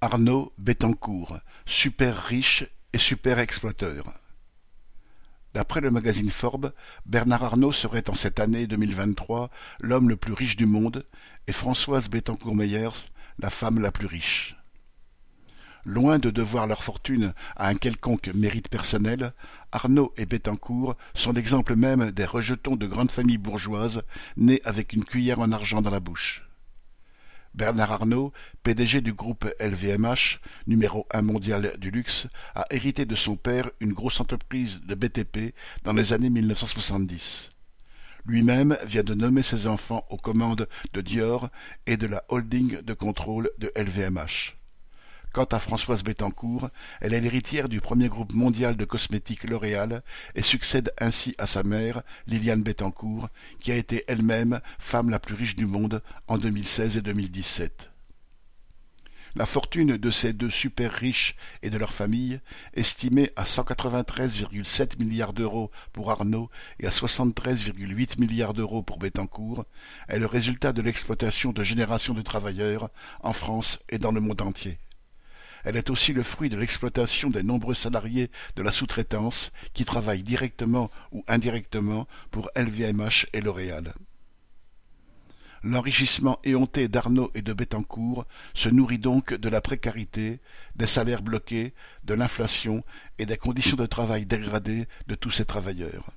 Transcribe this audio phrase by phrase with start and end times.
[0.00, 4.14] Arnaud Bettencourt, super riche et super exploiteur.
[5.54, 6.72] D'après le magazine Forbes,
[7.04, 9.50] Bernard Arnault serait en cette année 2023
[9.80, 11.04] l'homme le plus riche du monde
[11.48, 14.56] et Françoise Bettencourt-Meyers la femme la plus riche.
[15.84, 19.32] Loin de devoir leur fortune à un quelconque mérite personnel,
[19.72, 24.02] Arnaud et Bettencourt sont l'exemple même des rejetons de grandes familles bourgeoises
[24.36, 26.47] nés avec une cuillère en argent dans la bouche.
[27.54, 33.36] Bernard Arnault, PDG du groupe LVMH, numéro un mondial du luxe, a hérité de son
[33.36, 37.50] père une grosse entreprise de BTP dans les années 1970.
[38.26, 41.48] Lui-même vient de nommer ses enfants aux commandes de Dior
[41.86, 44.57] et de la holding de contrôle de LVMH.
[45.32, 50.02] Quant à Françoise Bettencourt, elle est l'héritière du premier groupe mondial de cosmétiques L'Oréal
[50.34, 53.28] et succède ainsi à sa mère, Liliane Bettencourt,
[53.60, 57.90] qui a été elle-même femme la plus riche du monde en 2016 et 2017.
[59.36, 62.40] La fortune de ces deux super riches et de leur famille,
[62.74, 69.66] estimée à 193,7 milliards d'euros pour Arnaud et à 73,8 milliards d'euros pour Bettencourt,
[70.08, 72.88] est le résultat de l'exploitation de générations de travailleurs
[73.22, 74.78] en France et dans le monde entier.
[75.64, 80.22] Elle est aussi le fruit de l'exploitation des nombreux salariés de la sous-traitance qui travaillent
[80.22, 83.94] directement ou indirectement pour LVMH et L'Oréal.
[85.64, 90.40] L'enrichissement éhonté d'Arnaud et de Bettencourt se nourrit donc de la précarité,
[90.76, 92.84] des salaires bloqués, de l'inflation
[93.18, 96.10] et des conditions de travail dégradées de tous ces travailleurs.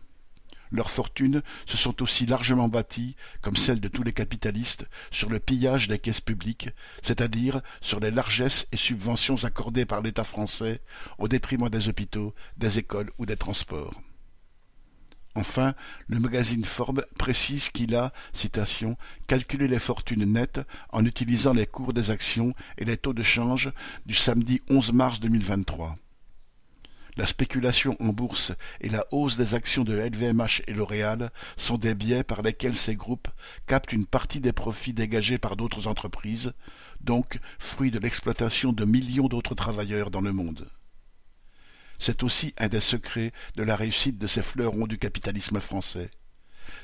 [0.71, 5.39] Leurs fortunes se sont aussi largement bâties, comme celles de tous les capitalistes, sur le
[5.39, 6.69] pillage des caisses publiques,
[7.01, 10.79] c'est-à-dire sur les largesses et subventions accordées par l'État français
[11.17, 14.01] au détriment des hôpitaux, des écoles ou des transports.
[15.35, 15.75] Enfin,
[16.07, 18.97] le magazine Forbes précise qu'il a, citation,
[19.27, 23.71] calculé les fortunes nettes en utilisant les cours des actions et les taux de change
[24.05, 25.97] du samedi 11 mars 2023.
[27.21, 31.93] La spéculation en bourse et la hausse des actions de LVMH et L'Oréal sont des
[31.93, 33.27] biais par lesquels ces groupes
[33.67, 36.53] captent une partie des profits dégagés par d'autres entreprises,
[36.99, 40.67] donc fruit de l'exploitation de millions d'autres travailleurs dans le monde.
[41.99, 46.09] C'est aussi un des secrets de la réussite de ces fleurons du capitalisme français.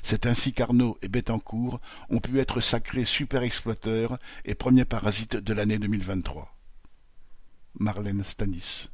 [0.04, 1.80] C'est ainsi qu'Arnaud et Bettencourt
[2.10, 6.56] ont pu être sacrés super exploiteurs et premiers parasites de l'année 2023.
[7.80, 8.88] Marlène Stanis